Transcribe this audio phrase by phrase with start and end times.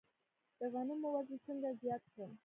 [0.59, 2.31] د غنمو وزن څنګه زیات کړم؟